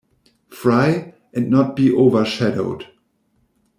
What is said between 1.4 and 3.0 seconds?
not be overshadowed.